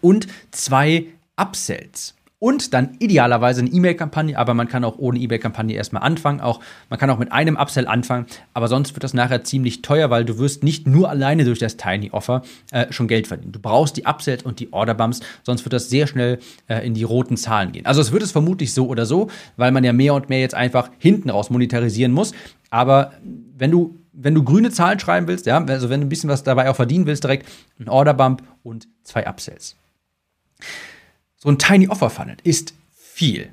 Und 0.00 0.26
zwei 0.50 1.06
Upsells 1.36 2.14
und 2.38 2.74
dann 2.74 2.96
idealerweise 2.98 3.62
eine 3.62 3.70
E-Mail-Kampagne, 3.70 4.38
aber 4.38 4.52
man 4.52 4.68
kann 4.68 4.84
auch 4.84 4.98
ohne 4.98 5.18
E-Mail-Kampagne 5.18 5.74
erstmal 5.74 6.02
anfangen. 6.02 6.40
Auch, 6.40 6.60
man 6.90 6.98
kann 6.98 7.08
auch 7.08 7.18
mit 7.18 7.32
einem 7.32 7.56
Upsell 7.56 7.86
anfangen, 7.86 8.26
aber 8.52 8.68
sonst 8.68 8.94
wird 8.94 9.04
das 9.04 9.14
nachher 9.14 9.42
ziemlich 9.44 9.80
teuer, 9.80 10.10
weil 10.10 10.24
du 10.24 10.38
wirst 10.38 10.62
nicht 10.62 10.86
nur 10.86 11.08
alleine 11.08 11.44
durch 11.44 11.58
das 11.58 11.78
Tiny 11.78 12.10
Offer 12.10 12.42
äh, 12.72 12.92
schon 12.92 13.08
Geld 13.08 13.26
verdienen. 13.26 13.52
Du 13.52 13.58
brauchst 13.58 13.96
die 13.96 14.04
Upsells 14.04 14.42
und 14.42 14.60
die 14.60 14.72
Order-Bumps, 14.72 15.20
sonst 15.44 15.64
wird 15.64 15.72
das 15.72 15.88
sehr 15.88 16.06
schnell 16.06 16.38
äh, 16.68 16.86
in 16.86 16.92
die 16.92 17.04
roten 17.04 17.38
Zahlen 17.38 17.72
gehen. 17.72 17.86
Also 17.86 18.02
es 18.02 18.12
wird 18.12 18.22
es 18.22 18.32
vermutlich 18.32 18.74
so 18.74 18.86
oder 18.86 19.06
so, 19.06 19.30
weil 19.56 19.72
man 19.72 19.82
ja 19.82 19.94
mehr 19.94 20.12
und 20.12 20.28
mehr 20.28 20.40
jetzt 20.40 20.54
einfach 20.54 20.90
hinten 20.98 21.30
raus 21.30 21.48
monetarisieren 21.48 22.12
muss. 22.12 22.32
Aber 22.70 23.12
wenn 23.56 23.70
du 23.70 23.96
wenn 24.18 24.34
du 24.34 24.42
grüne 24.42 24.70
Zahlen 24.70 24.98
schreiben 24.98 25.28
willst, 25.28 25.44
ja, 25.44 25.62
also 25.62 25.90
wenn 25.90 26.00
du 26.00 26.06
ein 26.06 26.08
bisschen 26.08 26.30
was 26.30 26.42
dabei 26.42 26.70
auch 26.70 26.76
verdienen 26.76 27.04
willst, 27.04 27.22
direkt 27.22 27.46
ein 27.78 27.88
Order-Bump 27.88 28.42
und 28.62 28.88
zwei 29.04 29.26
Upsells. 29.26 29.76
So 31.36 31.48
ein 31.48 31.58
Tiny 31.58 31.88
Offer 31.88 32.10
Funnel 32.10 32.36
ist 32.44 32.74
viel, 32.94 33.50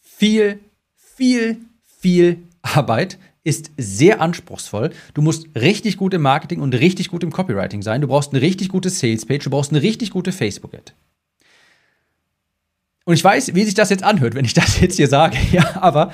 viel, 0.00 0.60
viel, 0.96 1.58
viel 2.00 2.38
Arbeit, 2.62 3.18
ist 3.44 3.70
sehr 3.76 4.20
anspruchsvoll. 4.20 4.90
Du 5.14 5.22
musst 5.22 5.46
richtig 5.54 5.98
gut 5.98 6.14
im 6.14 6.22
Marketing 6.22 6.60
und 6.60 6.74
richtig 6.74 7.08
gut 7.10 7.22
im 7.22 7.30
Copywriting 7.30 7.82
sein. 7.82 8.00
Du 8.00 8.08
brauchst 8.08 8.32
eine 8.32 8.42
richtig 8.42 8.68
gute 8.70 8.90
Sales-Page, 8.90 9.44
du 9.44 9.50
brauchst 9.50 9.70
eine 9.70 9.82
richtig 9.82 10.10
gute 10.10 10.32
Facebook-Ad. 10.32 10.92
Und 13.04 13.14
ich 13.14 13.22
weiß, 13.22 13.54
wie 13.54 13.64
sich 13.64 13.74
das 13.74 13.90
jetzt 13.90 14.02
anhört, 14.02 14.34
wenn 14.34 14.44
ich 14.44 14.54
das 14.54 14.80
jetzt 14.80 14.96
hier 14.96 15.06
sage, 15.06 15.36
ja, 15.52 15.80
aber 15.80 16.12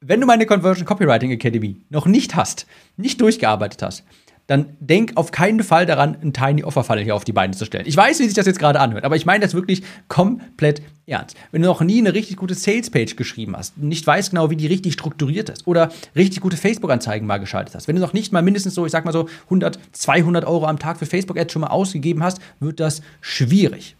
wenn 0.00 0.20
du 0.20 0.26
meine 0.26 0.44
Conversion 0.44 0.84
Copywriting 0.84 1.30
Academy 1.30 1.76
noch 1.88 2.04
nicht 2.04 2.36
hast, 2.36 2.66
nicht 2.98 3.20
durchgearbeitet 3.22 3.82
hast, 3.82 4.04
dann 4.46 4.76
denk 4.78 5.16
auf 5.16 5.32
keinen 5.32 5.62
Fall 5.62 5.86
daran, 5.86 6.16
einen 6.16 6.32
Tiny 6.32 6.62
Offer 6.62 6.84
Funnel 6.84 7.04
hier 7.04 7.16
auf 7.16 7.24
die 7.24 7.32
Beine 7.32 7.54
zu 7.54 7.64
stellen. 7.64 7.86
Ich 7.86 7.96
weiß, 7.96 8.20
wie 8.20 8.24
sich 8.24 8.34
das 8.34 8.46
jetzt 8.46 8.58
gerade 8.58 8.78
anhört, 8.78 9.04
aber 9.04 9.16
ich 9.16 9.26
meine 9.26 9.40
das 9.40 9.54
wirklich 9.54 9.82
komplett 10.08 10.82
ernst. 11.06 11.36
Wenn 11.50 11.62
du 11.62 11.68
noch 11.68 11.80
nie 11.80 11.98
eine 11.98 12.14
richtig 12.14 12.36
gute 12.36 12.54
Sales 12.54 12.90
Page 12.90 13.16
geschrieben 13.16 13.56
hast, 13.56 13.76
nicht 13.78 14.06
weißt 14.06 14.30
genau, 14.30 14.50
wie 14.50 14.56
die 14.56 14.66
richtig 14.66 14.92
strukturiert 14.92 15.48
ist 15.48 15.66
oder 15.66 15.90
richtig 16.14 16.40
gute 16.40 16.56
Facebook 16.56 16.90
Anzeigen 16.90 17.26
mal 17.26 17.38
geschaltet 17.38 17.74
hast, 17.74 17.88
wenn 17.88 17.96
du 17.96 18.02
noch 18.02 18.12
nicht 18.12 18.32
mal 18.32 18.42
mindestens 18.42 18.74
so, 18.74 18.86
ich 18.86 18.92
sag 18.92 19.04
mal 19.04 19.12
so 19.12 19.28
100, 19.44 19.78
200 19.92 20.44
Euro 20.44 20.66
am 20.66 20.78
Tag 20.78 20.98
für 20.98 21.06
Facebook 21.06 21.38
Ads 21.38 21.52
schon 21.52 21.62
mal 21.62 21.68
ausgegeben 21.68 22.22
hast, 22.22 22.40
wird 22.60 22.78
das 22.78 23.02
schwierig. 23.20 23.96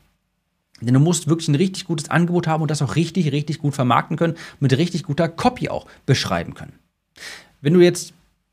Denn 0.81 0.95
du 0.95 1.01
musst 1.01 1.27
wirklich 1.29 1.49
ein 1.49 1.55
richtig 1.55 1.87
gutes 1.87 2.11
Angebot 2.11 2.47
haben 2.47 2.63
und 2.63 2.71
das 2.71 2.83
auch 2.83 2.97
richtig, 2.97 3.33
richtig 3.33 3.59
gut 3.59 3.75
vermarkten 3.75 4.17
können, 4.17 4.35
mit 4.61 4.77
richtig 4.77 5.05
guter 5.05 5.29
Copy 5.29 5.71
auch 5.71 5.87
beschreiben 6.05 6.55
können. 6.55 6.75
Wenn 7.63 7.73
du 7.73 7.81
jetzt 7.81 8.13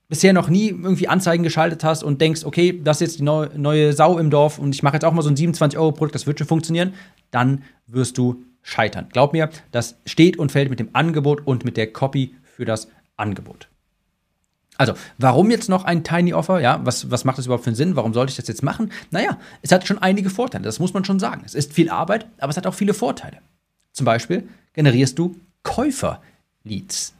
bisher 0.10 0.34
noch 0.34 0.50
nie 0.50 0.70
irgendwie 0.70 1.08
Anzeigen 1.08 1.44
geschaltet 1.44 1.84
hast 1.84 2.04
und 2.04 2.22
denkst, 2.22 2.44
okay, 2.46 2.80
das 2.84 2.98
ist 2.98 3.02
jetzt 3.02 3.20
die 3.20 3.24
neue, 3.24 3.50
neue 3.58 3.94
Sau 3.94 4.18
im 4.20 4.30
Dorf 4.30 4.60
und 4.60 4.76
ich 4.76 4.84
mache 4.84 4.96
jetzt 4.96 5.06
auch 5.06 5.14
mal 5.14 5.22
so 5.22 5.30
ein 5.30 5.36
27-Euro-Produkt, 5.36 6.16
das 6.16 6.28
wird 6.28 6.40
schon 6.40 6.48
funktionieren, 6.48 6.94
dann 7.32 7.64
wirst 7.88 8.18
du 8.18 8.44
scheitern. 8.62 9.08
Glaub 9.12 9.34
mir, 9.34 9.50
das 9.72 9.96
steht 10.06 10.38
und 10.38 10.52
fällt 10.52 10.70
mit 10.70 10.80
dem 10.80 10.90
Angebot 10.94 11.46
und 11.46 11.66
mit 11.66 11.78
der 11.78 11.92
Copy 11.92 12.36
für 12.44 12.66
das 12.66 12.88
Angebot. 13.18 13.68
Also, 14.78 14.94
warum 15.20 15.52
jetzt 15.52 15.70
noch 15.70 15.84
ein 15.84 16.04
Tiny 16.04 16.34
Offer? 16.34 16.60
Ja, 16.60 16.82
was, 16.84 17.12
was 17.12 17.26
macht 17.26 17.38
das 17.38 17.46
überhaupt 17.46 17.64
für 17.64 17.70
einen 17.70 17.76
Sinn? 17.76 17.96
Warum 17.96 18.14
sollte 18.14 18.32
ich 18.32 18.38
das 18.38 18.48
jetzt 18.48 18.64
machen? 18.64 18.92
Naja, 19.12 19.38
es 19.62 19.72
hat 19.72 19.88
schon 19.88 20.00
einige 20.00 20.30
Vorteile, 20.30 20.64
das 20.64 20.80
muss 20.80 20.94
man 20.94 21.06
schon 21.06 21.20
sagen. 21.20 21.44
Es 21.46 21.54
ist 21.54 21.74
viel 21.74 21.90
Arbeit, 21.90 22.26
aber 22.40 22.50
es 22.50 22.58
hat 22.58 22.66
auch 22.66 22.74
viele 22.74 22.94
Vorteile. 22.94 23.38
Zum 23.92 24.06
Beispiel 24.06 24.48
generierst 24.74 25.20
du 25.20 25.36
Käufer-Leads. 25.62 27.14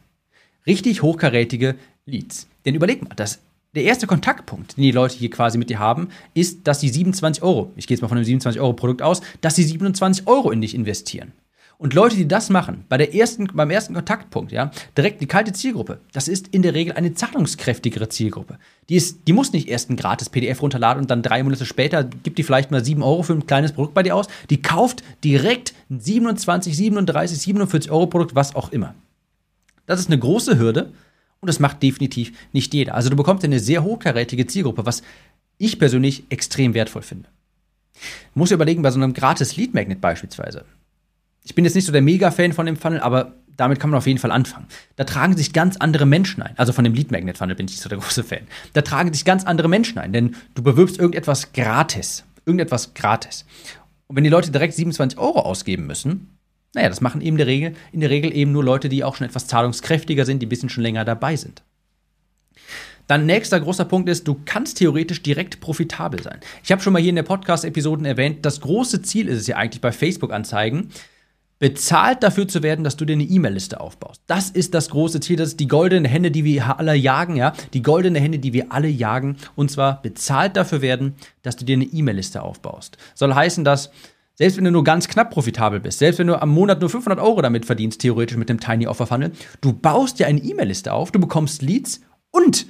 Richtig 0.66 1.04
hochkarätige 1.04 1.76
Leads. 2.06 2.48
Denn 2.66 2.76
überleg 2.76 3.02
mal, 3.02 3.16
das, 3.16 3.40
der 3.76 3.84
erste 3.84 4.08
Kontaktpunkt, 4.08 4.78
den 4.78 4.84
die 4.84 4.92
Leute 4.92 5.18
hier 5.18 5.30
quasi 5.30 5.58
mit 5.58 5.70
dir 5.70 5.80
haben, 5.80 6.10
ist, 6.34 6.68
dass 6.68 6.80
sie 6.80 6.90
27 6.90 7.44
Euro, 7.44 7.72
ich 7.76 7.88
gehe 7.88 7.96
jetzt 7.96 8.02
mal 8.02 8.08
von 8.08 8.18
einem 8.18 8.26
27 8.26 8.62
Euro 8.62 8.74
Produkt 8.74 9.02
aus, 9.02 9.22
dass 9.42 9.56
sie 9.56 9.64
27 9.64 10.28
Euro 10.28 10.52
in 10.52 10.62
dich 10.62 10.76
investieren. 10.76 11.34
Und 11.80 11.96
Leute, 11.96 12.16
die 12.16 12.28
das 12.28 12.50
machen, 12.50 12.86
bei 12.88 12.98
der 12.98 13.14
ersten, 13.14 13.48
beim 13.48 13.70
ersten 13.70 13.94
Kontaktpunkt, 13.94 14.52
ja, 14.52 14.72
direkt 14.96 15.22
die 15.22 15.26
kalte 15.26 15.52
Zielgruppe, 15.52 16.00
das 16.14 16.28
ist 16.28 16.48
in 16.50 16.62
der 16.62 16.76
Regel 16.76 16.94
eine 16.94 17.14
zahlungskräftige 17.14 18.08
Zielgruppe. 18.08 18.58
Die, 18.88 18.96
ist, 18.96 19.28
die 19.28 19.34
muss 19.34 19.52
nicht 19.52 19.68
erst 19.68 19.90
ein 19.90 19.98
gratis 19.98 20.30
PDF 20.30 20.62
runterladen 20.62 21.02
und 21.02 21.12
dann 21.12 21.24
drei 21.24 21.44
Monate 21.44 21.66
später 21.66 22.04
gibt 22.06 22.38
die 22.38 22.44
vielleicht 22.44 22.72
mal 22.72 22.86
7 22.86 23.02
Euro 23.02 23.24
für 23.24 23.34
ein 23.34 23.48
kleines 23.48 23.74
Produkt 23.74 23.96
bei 23.96 24.04
dir 24.04 24.16
aus. 24.16 24.28
Die 24.50 24.62
kauft 24.62 25.04
direkt 25.24 25.74
ein 25.90 26.00
27, 26.00 26.78
37, 26.78 27.38
47 27.40 27.92
Euro 27.92 28.08
Produkt, 28.08 28.36
was 28.36 28.56
auch 28.56 28.72
immer. 28.72 28.96
Das 29.86 30.00
ist 30.00 30.08
eine 30.08 30.20
große 30.20 30.58
Hürde 30.58 30.94
und 31.44 31.48
das 31.48 31.60
macht 31.60 31.84
definitiv 31.84 32.32
nicht 32.54 32.74
jeder. 32.74 32.96
Also 32.96 33.10
du 33.10 33.18
bekommst 33.18 33.44
eine 33.44 33.60
sehr 33.60 33.84
hochkarätige 33.84 34.48
Zielgruppe, 34.48 34.86
was 34.86 35.04
ich 35.58 35.78
persönlich 35.78 36.24
extrem 36.30 36.74
wertvoll 36.74 37.02
finde. 37.02 37.28
Du 37.94 38.40
musst 38.40 38.54
überlegen, 38.54 38.82
bei 38.82 38.92
so 38.92 38.98
einem 38.98 39.12
gratis 39.12 39.58
Lead 39.58 39.74
Magnet 39.74 40.00
beispielsweise, 40.00 40.64
ich 41.44 41.54
bin 41.54 41.66
jetzt 41.66 41.74
nicht 41.76 41.84
so 41.86 41.92
der 41.92 42.02
Mega-Fan 42.02 42.54
von 42.54 42.66
dem 42.66 42.78
Funnel, 42.78 43.02
aber 43.02 43.34
damit 43.58 43.82
kann 43.82 43.90
man 43.90 43.98
auf 43.98 44.08
jeden 44.08 44.20
Fall 44.20 44.32
anfangen. 44.32 44.68
Da 44.96 45.04
tragen 45.04 45.36
sich 45.36 45.52
ganz 45.52 45.76
andere 45.76 46.06
Menschen 46.06 46.42
ein. 46.42 46.58
Also 46.58 46.72
von 46.72 46.86
dem 46.86 46.94
Lead 46.94 47.12
Magnet 47.12 47.38
Funnel 47.38 47.58
bin 47.58 47.66
ich 47.66 47.74
nicht 47.74 47.82
so 47.82 47.90
der 47.90 47.98
große 47.98 48.24
Fan. 48.24 48.48
Da 48.72 48.84
tragen 48.84 49.12
sich 49.12 49.26
ganz 49.26 49.44
andere 49.44 49.68
Menschen 49.68 49.98
ein, 49.98 50.14
denn 50.14 50.38
du 50.56 50.64
bewirbst 50.64 50.98
irgendetwas 50.98 51.52
gratis. 51.52 52.24
Irgendetwas 52.46 52.94
gratis. 52.94 53.44
Und 54.08 54.16
wenn 54.16 54.24
die 54.24 54.30
Leute 54.30 54.50
direkt 54.50 54.76
27 54.76 55.20
Euro 55.20 55.42
ausgeben 55.42 55.88
müssen, 55.88 56.30
naja, 56.74 56.90
das 56.90 57.02
machen 57.02 57.22
eben 57.22 57.36
in 57.36 57.38
der, 57.38 57.48
Regel, 57.48 57.74
in 57.92 58.02
der 58.02 58.10
Regel 58.10 58.36
eben 58.36 58.52
nur 58.52 58.64
Leute, 58.64 58.90
die 58.90 59.04
auch 59.04 59.16
schon 59.16 59.28
etwas 59.28 59.48
zahlungskräftiger 59.48 60.26
sind, 60.26 60.42
die 60.42 60.48
ein 60.48 60.50
bisschen 60.50 60.70
schon 60.70 60.84
länger 60.84 61.06
dabei 61.06 61.36
sind. 61.36 61.64
Dann 63.08 63.26
nächster 63.26 63.60
großer 63.60 63.86
Punkt 63.86 64.08
ist, 64.10 64.28
du 64.28 64.40
kannst 64.46 64.78
theoretisch 64.78 65.22
direkt 65.22 65.60
profitabel 65.60 66.24
sein. 66.24 66.40
Ich 66.64 66.72
habe 66.72 66.82
schon 66.82 66.94
mal 66.94 67.02
hier 67.02 67.10
in 67.10 67.18
der 67.18 67.24
Podcast-Episoden 67.24 68.06
erwähnt, 68.06 68.46
das 68.46 68.62
große 68.62 69.02
Ziel 69.02 69.28
ist 69.28 69.42
es 69.42 69.48
ja 69.48 69.58
eigentlich 69.58 69.82
bei 69.82 69.92
Facebook-Anzeigen, 69.92 70.90
bezahlt 71.60 72.24
dafür 72.24 72.48
zu 72.48 72.64
werden, 72.64 72.84
dass 72.84 72.98
du 72.98 73.06
dir 73.06 73.14
eine 73.14 73.24
E-Mail-Liste 73.24 73.80
aufbaust. 73.80 74.22
Das 74.28 74.50
ist 74.50 74.74
das 74.74 74.90
große 74.90 75.20
Ziel, 75.20 75.38
das 75.38 75.50
ist 75.50 75.60
die 75.60 75.68
goldene 75.68 76.08
Henne, 76.08 76.32
die 76.32 76.44
wir 76.44 76.80
alle 76.80 76.96
jagen, 76.96 77.36
ja, 77.36 77.54
die 77.74 77.82
goldene 77.82 78.20
Henne, 78.20 78.40
die 78.40 78.54
wir 78.54 78.72
alle 78.72 78.88
jagen, 78.88 79.38
und 79.56 79.70
zwar 79.70 80.02
bezahlt 80.02 80.58
dafür 80.58 80.82
werden, 80.82 81.16
dass 81.42 81.56
du 81.56 81.66
dir 81.66 81.76
eine 81.76 81.86
E-Mail-Liste 81.86 82.42
aufbaust. 82.42 82.98
Soll 83.16 83.34
heißen, 83.34 83.64
dass 83.64 83.92
selbst 84.36 84.58
wenn 84.58 84.64
du 84.64 84.72
nur 84.72 84.84
ganz 84.84 85.08
knapp 85.08 85.32
profitabel 85.32 85.80
bist, 85.80 86.00
selbst 86.00 86.18
wenn 86.18 86.28
du 86.28 86.42
am 86.42 86.50
Monat 86.50 86.82
nur 86.82 86.90
500 86.90 87.20
Euro 87.20 87.42
damit 87.42 87.66
verdienst, 87.66 88.02
theoretisch 88.02 88.38
mit 88.38 88.50
dem 88.50 88.60
Tiny 88.60 88.88
Offer 88.88 89.06
Funnel, 89.06 89.32
du 89.62 89.74
baust 89.74 90.20
dir 90.20 90.28
eine 90.28 90.42
E-Mail-Liste 90.42 90.92
auf, 90.92 91.12
du 91.12 91.20
bekommst 91.20 91.62
Leads 91.62 92.02
und 92.32 92.66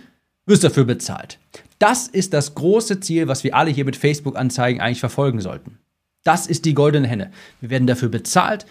wirst 0.46 0.64
dafür 0.64 0.84
bezahlt. 0.84 1.40
Das 1.80 2.08
ist 2.08 2.34
das 2.34 2.56
große 2.56 3.00
Ziel, 3.00 3.28
was 3.28 3.44
wir 3.44 3.56
alle 3.56 3.72
hier 3.72 3.86
mit 3.86 3.96
Facebook-Anzeigen 3.96 4.82
eigentlich 4.82 5.00
verfolgen 5.00 5.40
sollten. 5.40 5.80
Das 6.24 6.48
ist 6.48 6.66
die 6.66 6.74
goldene 6.74 7.08
Henne. 7.08 7.32
Wir 7.60 7.70
werden 7.70 7.88
dafür 7.88 8.10
bezahlt, 8.10 8.66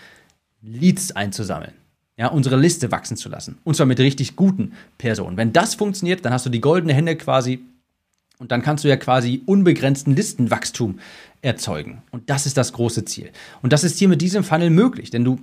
Leads 0.62 1.12
einzusammeln. 1.12 1.72
Ja, 2.16 2.28
unsere 2.28 2.56
Liste 2.56 2.90
wachsen 2.92 3.16
zu 3.16 3.28
lassen. 3.28 3.58
Und 3.64 3.74
zwar 3.74 3.86
mit 3.86 3.98
richtig 3.98 4.36
guten 4.36 4.72
Personen. 4.98 5.36
Wenn 5.36 5.52
das 5.52 5.74
funktioniert, 5.74 6.24
dann 6.24 6.32
hast 6.32 6.46
du 6.46 6.50
die 6.50 6.60
goldene 6.60 6.92
Henne 6.92 7.16
quasi 7.16 7.64
und 8.42 8.50
dann 8.50 8.60
kannst 8.60 8.82
du 8.82 8.88
ja 8.88 8.96
quasi 8.96 9.40
unbegrenzten 9.46 10.16
Listenwachstum 10.16 10.98
erzeugen. 11.42 12.02
Und 12.10 12.28
das 12.28 12.44
ist 12.44 12.56
das 12.56 12.72
große 12.72 13.04
Ziel. 13.04 13.30
Und 13.62 13.72
das 13.72 13.84
ist 13.84 14.00
hier 14.00 14.08
mit 14.08 14.20
diesem 14.20 14.42
Funnel 14.42 14.68
möglich, 14.68 15.10
denn 15.10 15.22
du 15.24 15.38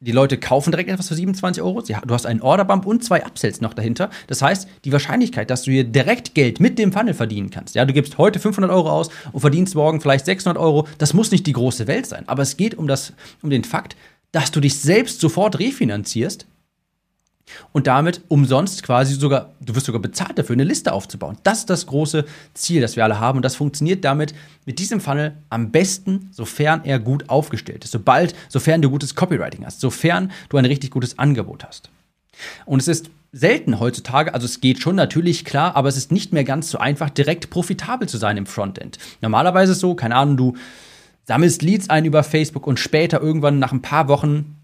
die 0.00 0.12
Leute 0.12 0.36
kaufen 0.36 0.70
direkt 0.70 0.90
etwas 0.90 1.08
für 1.08 1.14
27 1.14 1.62
Euro. 1.62 1.80
Du 1.80 2.14
hast 2.14 2.26
einen 2.26 2.42
Orderbump 2.42 2.84
und 2.84 3.02
zwei 3.02 3.24
Upsells 3.24 3.62
noch 3.62 3.72
dahinter. 3.72 4.10
Das 4.26 4.42
heißt, 4.42 4.68
die 4.84 4.92
Wahrscheinlichkeit, 4.92 5.48
dass 5.48 5.62
du 5.62 5.70
hier 5.70 5.84
direkt 5.84 6.34
Geld 6.34 6.60
mit 6.60 6.78
dem 6.78 6.92
Funnel 6.92 7.14
verdienen 7.14 7.48
kannst. 7.48 7.74
Ja, 7.74 7.86
du 7.86 7.94
gibst 7.94 8.18
heute 8.18 8.38
500 8.38 8.70
Euro 8.70 8.90
aus 8.90 9.08
und 9.32 9.40
verdienst 9.40 9.74
morgen 9.74 10.02
vielleicht 10.02 10.26
600 10.26 10.62
Euro. 10.62 10.86
Das 10.98 11.14
muss 11.14 11.30
nicht 11.30 11.46
die 11.46 11.54
große 11.54 11.86
Welt 11.86 12.04
sein. 12.04 12.28
Aber 12.28 12.42
es 12.42 12.58
geht 12.58 12.74
um, 12.74 12.86
das, 12.86 13.14
um 13.40 13.48
den 13.48 13.64
Fakt, 13.64 13.96
dass 14.32 14.50
du 14.50 14.60
dich 14.60 14.78
selbst 14.78 15.20
sofort 15.20 15.58
refinanzierst 15.58 16.46
und 17.72 17.86
damit 17.86 18.22
umsonst 18.28 18.82
quasi 18.82 19.14
sogar, 19.14 19.54
du 19.60 19.74
wirst 19.74 19.86
sogar 19.86 20.02
bezahlt 20.02 20.38
dafür, 20.38 20.54
eine 20.54 20.64
Liste 20.64 20.92
aufzubauen. 20.92 21.38
Das 21.42 21.58
ist 21.58 21.70
das 21.70 21.86
große 21.86 22.24
Ziel, 22.54 22.80
das 22.80 22.96
wir 22.96 23.04
alle 23.04 23.20
haben. 23.20 23.36
Und 23.36 23.44
das 23.44 23.56
funktioniert 23.56 24.04
damit 24.04 24.34
mit 24.64 24.78
diesem 24.78 25.00
Funnel 25.00 25.36
am 25.48 25.70
besten, 25.70 26.28
sofern 26.32 26.84
er 26.84 26.98
gut 26.98 27.28
aufgestellt 27.28 27.84
ist. 27.84 27.92
Sobald, 27.92 28.34
sofern 28.48 28.82
du 28.82 28.90
gutes 28.90 29.14
Copywriting 29.14 29.64
hast, 29.64 29.80
sofern 29.80 30.32
du 30.48 30.56
ein 30.56 30.64
richtig 30.64 30.90
gutes 30.90 31.18
Angebot 31.18 31.64
hast. 31.64 31.90
Und 32.64 32.80
es 32.80 32.88
ist 32.88 33.10
selten 33.32 33.80
heutzutage, 33.80 34.34
also 34.34 34.46
es 34.46 34.60
geht 34.60 34.80
schon 34.80 34.96
natürlich 34.96 35.44
klar, 35.44 35.76
aber 35.76 35.88
es 35.88 35.96
ist 35.96 36.12
nicht 36.12 36.32
mehr 36.32 36.44
ganz 36.44 36.70
so 36.70 36.78
einfach, 36.78 37.10
direkt 37.10 37.50
profitabel 37.50 38.08
zu 38.08 38.18
sein 38.18 38.36
im 38.36 38.46
Frontend. 38.46 38.98
Normalerweise 39.20 39.72
ist 39.72 39.78
es 39.78 39.80
so, 39.80 39.94
keine 39.94 40.16
Ahnung, 40.16 40.36
du 40.36 40.54
sammelst 41.24 41.62
Leads 41.62 41.90
ein 41.90 42.04
über 42.04 42.22
Facebook 42.22 42.66
und 42.66 42.78
später 42.78 43.20
irgendwann 43.20 43.58
nach 43.58 43.72
ein 43.72 43.82
paar 43.82 44.08
Wochen 44.08 44.56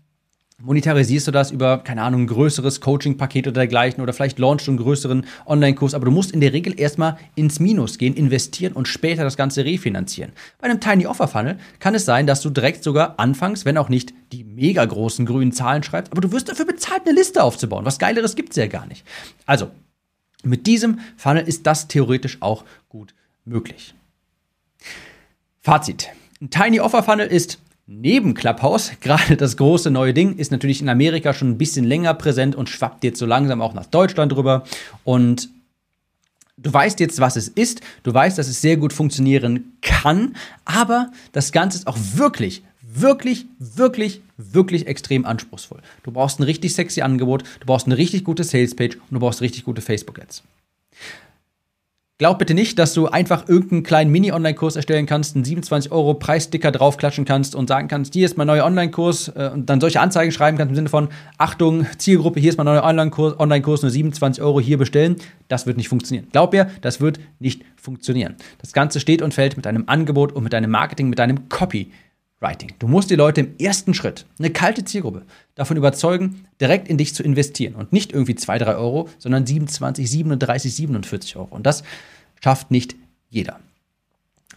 monetarisierst 0.63 1.27
du 1.27 1.33
das 1.33 1.51
über, 1.51 1.79
keine 1.79 2.03
Ahnung, 2.03 2.23
ein 2.23 2.27
größeres 2.29 2.81
Coaching-Paket 2.81 3.49
oder 3.49 3.61
dergleichen 3.61 4.03
oder 4.03 4.13
vielleicht 4.13 4.39
launchst 4.39 4.67
du 4.67 4.71
einen 4.71 4.79
größeren 4.79 5.27
Online-Kurs, 5.47 5.95
aber 5.95 6.05
du 6.05 6.11
musst 6.11 6.31
in 6.31 6.41
der 6.41 6.53
Regel 6.53 6.79
erstmal 6.79 7.19
ins 7.35 7.59
Minus 7.59 7.99
gehen, 7.99 8.15
investieren 8.15 8.73
und 8.73 8.87
später 8.87 9.25
das 9.25 9.37
Ganze 9.37 9.65
refinanzieren. 9.65 10.33
Bei 10.59 10.69
einem 10.69 10.81
Tiny 10.81 11.07
Offer 11.07 11.29
Funnel 11.29 11.59
kann 11.81 11.95
es 11.95 12.05
sein, 12.05 12.27
dass 12.27 12.41
du 12.41 12.51
direkt 12.51 12.85
sogar 12.85 13.19
anfangs, 13.19 13.65
wenn 13.65 13.77
auch 13.77 13.89
nicht 13.89 14.15
die 14.33 14.45
mega 14.45 14.85
großen 14.85 15.27
grünen 15.27 15.53
Zahlen 15.53 15.83
schreibst, 15.83 16.13
aber 16.13 16.21
du 16.21 16.31
wirst 16.33 16.49
dafür 16.49 16.67
bezahlt, 16.67 17.03
eine 17.07 17.17
Liste 17.17 17.43
aufzubauen. 17.43 17.85
Was 17.85 17.99
Geileres 17.99 18.37
gibt 18.37 18.51
es 18.51 18.57
ja 18.57 18.67
gar 18.69 18.87
nicht. 18.87 19.05
Also, 19.47 19.71
mit 20.45 20.67
diesem 20.67 21.01
Funnel 21.17 21.47
ist 21.47 21.67
das 21.67 21.89
theoretisch 21.89 22.39
auch 22.41 22.65
gut 22.89 23.15
möglich. 23.45 23.95
Fazit. 25.61 26.09
Ein 26.41 26.51
Tiny 26.51 26.81
Offer 26.81 27.03
Funnel 27.03 27.29
ist 27.29 27.59
neben 28.01 28.35
Clubhouse, 28.35 28.93
gerade 29.01 29.37
das 29.37 29.57
große 29.57 29.91
neue 29.91 30.15
Ding, 30.15 30.37
ist 30.37 30.51
natürlich 30.51 30.81
in 30.81 30.89
Amerika 30.89 31.35
schon 31.35 31.51
ein 31.51 31.59
bisschen 31.59 31.85
länger 31.85 32.15
präsent 32.15 32.55
und 32.55 32.69
schwappt 32.69 33.05
jetzt 33.05 33.19
so 33.19 33.27
langsam 33.27 33.61
auch 33.61 33.75
nach 33.75 33.87
Deutschland 33.87 34.35
rüber. 34.35 34.65
Und 35.05 35.51
du 36.57 36.73
weißt 36.73 37.01
jetzt, 37.01 37.21
was 37.21 37.37
es 37.37 37.49
ist, 37.49 37.81
du 38.03 38.13
weißt, 38.13 38.39
dass 38.39 38.49
es 38.49 38.61
sehr 38.61 38.77
gut 38.77 38.93
funktionieren 38.93 39.77
kann, 39.81 40.37
aber 40.65 41.11
das 41.33 41.53
Ganze 41.53 41.79
ist 41.79 41.87
auch 41.87 41.99
wirklich, 42.15 42.63
wirklich, 42.83 43.47
wirklich, 43.59 44.23
wirklich 44.37 44.87
extrem 44.87 45.25
anspruchsvoll. 45.25 45.81
Du 46.03 46.13
brauchst 46.13 46.41
ein 46.41 46.45
richtig 46.45 46.75
sexy 46.75 47.03
Angebot, 47.03 47.45
du 47.61 47.67
brauchst 47.67 47.87
eine 47.87 47.97
richtig 47.97 48.25
gute 48.25 48.45
Salespage 48.45 48.97
und 48.97 49.13
du 49.13 49.21
brauchst 49.21 49.41
richtig 49.41 49.65
gute 49.65 49.81
Facebook-Ads. 49.81 50.43
Glaub 52.19 52.39
bitte 52.39 52.55
nicht, 52.55 52.79
dass 52.79 52.95
du 52.95 53.09
einfach 53.09 53.49
irgendeinen 53.49 53.83
kleinen 53.83 54.13
Mini-Online-Kurs 54.13 54.77
erstellen 54.77 55.07
kannst, 55.07 55.35
einen 55.35 55.45
27 55.45 55.91
Euro 55.91 56.15
Preissticker 56.15 56.71
draufklatschen 56.71 57.25
kannst 57.25 57.57
und 57.57 57.69
sagen 57.69 57.89
kannst, 57.89 58.13
hier 58.13 58.27
ist 58.27 58.37
mein 58.37 58.47
neuer 58.47 58.65
Online-Kurs 58.65 59.29
äh, 59.29 59.51
und 59.53 59.69
dann 59.69 59.81
solche 59.81 60.01
Anzeigen 60.01 60.31
schreiben 60.31 60.57
kannst 60.57 60.71
im 60.71 60.77
Sinne 60.77 60.89
von, 60.89 61.09
Achtung, 61.39 61.87
Zielgruppe, 61.99 62.39
hier 62.39 62.51
ist 62.51 62.59
mein 62.59 62.67
neuer 62.67 62.85
Online-Kurs, 62.85 63.41
Online-Kurs 63.41 63.83
nur 63.83 63.91
27 63.91 64.43
Euro, 64.43 64.61
hier 64.61 64.79
bestellen. 64.79 65.17
Das 65.49 65.67
wird 65.67 65.77
nicht 65.77 65.89
funktionieren. 65.89 66.29
Glaub 66.31 66.53
mir, 66.53 66.71
das 66.81 67.01
wird 67.01 67.19
nicht 67.41 67.65
funktionieren. 67.75 68.37
Das 68.61 68.73
Ganze 68.73 69.01
steht 69.01 69.21
und 69.21 69.35
fällt 69.35 69.57
mit 69.57 69.67
deinem 69.67 69.85
Angebot 69.89 70.33
und 70.33 70.45
mit 70.45 70.53
deinem 70.53 70.71
Marketing, 70.71 71.09
mit 71.09 71.19
deinem 71.19 71.49
Copy. 71.49 71.91
Writing. 72.43 72.73
Du 72.79 72.89
musst 72.89 73.11
die 73.11 73.15
Leute 73.15 73.43
im 73.43 73.55
ersten 73.59 73.95
Schritt, 73.95 74.27
eine 74.39 74.51
kalte 74.51 74.85
Zielgruppe, 74.85 75.23
davon 75.55 75.77
überzeugen, 75.77 76.47
direkt 76.61 76.89
in 76.89 76.99
dich 76.99 77.15
zu 77.15 77.23
investieren. 77.23 77.75
Und 77.75 77.93
nicht 77.93 78.13
irgendwie 78.13 78.35
2, 78.35 78.59
3 78.59 78.77
Euro, 78.77 79.09
sondern 79.19 79.47
27, 79.47 80.11
37, 80.11 80.75
47 80.75 81.37
Euro. 81.37 81.49
Und 81.55 81.65
das 81.65 81.85
schafft 82.43 82.71
nicht 82.71 82.97
jeder. 83.31 83.61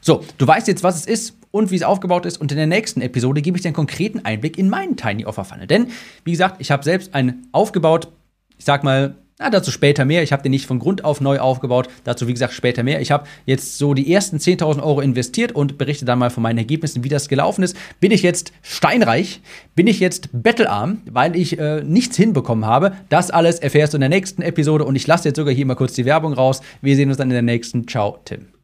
So, 0.02 0.24
du 0.38 0.46
weißt 0.46 0.68
jetzt, 0.68 0.84
was 0.84 0.98
es 0.98 1.06
ist 1.06 1.38
und 1.52 1.72
wie 1.72 1.76
es 1.76 1.84
aufgebaut 1.84 2.26
ist. 2.26 2.38
Und 2.38 2.52
in 2.52 2.58
der 2.58 2.68
nächsten 2.68 3.02
Episode 3.02 3.42
gebe 3.42 3.58
ich 3.58 3.62
dir 3.62 3.70
einen 3.70 3.76
konkreten 3.76 4.26
Einblick 4.26 4.58
in 4.58 4.70
meinen 4.70 4.98
Tiny 4.98 5.26
Offer 5.26 5.46
Funnel. 5.46 5.68
Denn, 5.68 5.88
wie 6.24 6.32
gesagt, 6.32 6.58
ich 6.60 6.72
habe 6.72 6.84
selbst 6.84 7.16
einen 7.16 7.48
aufgebaut. 7.52 8.12
Ich 8.58 8.66
sag 8.66 8.84
mal, 8.84 9.16
Na, 9.38 9.50
dazu 9.50 9.70
später 9.70 10.06
mehr. 10.06 10.24
Ich 10.24 10.32
habe 10.32 10.44
den 10.44 10.52
nicht 10.52 10.66
von 10.66 10.80
Grund 10.80 11.04
auf 11.04 11.20
neu 11.20 11.40
aufgebaut. 11.40 11.90
Dazu, 12.06 12.28
wie 12.28 12.34
gesagt, 12.34 12.54
später 12.54 12.84
mehr. 12.84 13.02
Ich 13.02 13.12
habe 13.12 13.28
jetzt 13.46 13.78
so 13.78 13.94
die 13.94 14.14
ersten 14.14 14.38
10.000 14.38 14.82
Euro 14.82 15.02
investiert 15.02 15.52
und 15.52 15.78
berichte 15.78 16.06
dann 16.06 16.20
mal 16.20 16.30
von 16.30 16.42
meinen 16.42 16.58
Ergebnissen, 16.58 17.04
wie 17.04 17.10
das 17.10 17.28
gelaufen 17.28 17.62
ist. 17.62 17.76
Bin 18.00 18.12
ich 18.12 18.24
jetzt 18.24 18.54
steinreich? 18.62 19.42
Bin 19.76 19.88
ich 19.88 20.00
jetzt 20.00 20.30
bettelarm, 20.32 21.02
weil 21.12 21.36
ich 21.36 21.60
äh, 21.60 21.84
nichts 21.84 22.16
hinbekommen 22.16 22.66
habe? 22.66 22.94
Das 23.10 23.30
alles 23.30 23.60
erfährst 23.60 23.92
du 23.92 23.98
in 23.98 24.02
der 24.02 24.10
nächsten 24.10 24.42
Episode 24.42 24.86
und 24.86 24.96
ich 24.96 25.06
lasse 25.06 25.28
jetzt 25.28 25.38
sogar 25.38 25.54
hier 25.54 25.66
mal 25.66 25.76
kurz 25.76 25.94
die 25.94 26.06
Werbung 26.06 26.32
raus. 26.32 26.62
Wir 26.82 26.96
sehen 26.96 27.10
uns 27.10 27.18
dann 27.18 27.30
in 27.30 27.34
der 27.34 27.42
nächsten. 27.42 27.90
Ciao, 27.90 28.20
Tim. 28.24 28.55